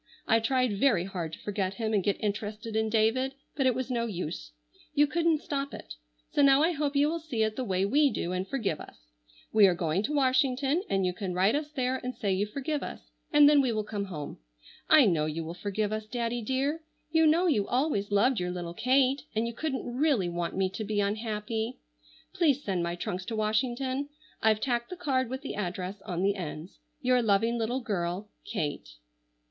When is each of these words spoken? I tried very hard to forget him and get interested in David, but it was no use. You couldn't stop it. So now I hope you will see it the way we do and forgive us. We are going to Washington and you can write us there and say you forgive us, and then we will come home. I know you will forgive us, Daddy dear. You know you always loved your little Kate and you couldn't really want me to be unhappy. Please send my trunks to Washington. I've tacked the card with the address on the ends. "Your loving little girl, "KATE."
I 0.27 0.39
tried 0.39 0.79
very 0.79 1.03
hard 1.03 1.33
to 1.33 1.39
forget 1.41 1.75
him 1.75 1.93
and 1.93 2.03
get 2.03 2.19
interested 2.19 2.75
in 2.75 2.89
David, 2.89 3.35
but 3.55 3.67
it 3.67 3.75
was 3.75 3.91
no 3.91 4.07
use. 4.07 4.51
You 4.95 5.05
couldn't 5.05 5.43
stop 5.43 5.75
it. 5.75 5.93
So 6.31 6.41
now 6.41 6.63
I 6.63 6.71
hope 6.71 6.95
you 6.95 7.07
will 7.07 7.19
see 7.19 7.43
it 7.43 7.55
the 7.55 7.63
way 7.63 7.85
we 7.85 8.09
do 8.09 8.31
and 8.31 8.47
forgive 8.47 8.79
us. 8.81 8.95
We 9.53 9.67
are 9.67 9.75
going 9.75 10.01
to 10.01 10.13
Washington 10.15 10.81
and 10.89 11.05
you 11.05 11.13
can 11.13 11.35
write 11.35 11.53
us 11.53 11.69
there 11.69 11.97
and 11.97 12.15
say 12.15 12.33
you 12.33 12.47
forgive 12.47 12.81
us, 12.81 13.11
and 13.31 13.47
then 13.47 13.61
we 13.61 13.71
will 13.71 13.83
come 13.83 14.05
home. 14.05 14.39
I 14.89 15.05
know 15.05 15.27
you 15.27 15.43
will 15.43 15.53
forgive 15.53 15.91
us, 15.93 16.07
Daddy 16.07 16.41
dear. 16.41 16.81
You 17.11 17.27
know 17.27 17.45
you 17.45 17.67
always 17.67 18.09
loved 18.11 18.39
your 18.39 18.49
little 18.49 18.73
Kate 18.73 19.21
and 19.35 19.45
you 19.45 19.53
couldn't 19.53 19.85
really 19.85 20.29
want 20.29 20.57
me 20.57 20.67
to 20.71 20.83
be 20.83 20.99
unhappy. 20.99 21.77
Please 22.33 22.63
send 22.63 22.81
my 22.81 22.95
trunks 22.95 23.23
to 23.25 23.35
Washington. 23.35 24.09
I've 24.41 24.61
tacked 24.61 24.89
the 24.89 24.95
card 24.95 25.29
with 25.29 25.43
the 25.43 25.53
address 25.53 26.01
on 26.07 26.23
the 26.23 26.33
ends. 26.33 26.79
"Your 27.03 27.21
loving 27.21 27.59
little 27.59 27.81
girl, 27.81 28.31
"KATE." 28.45 28.95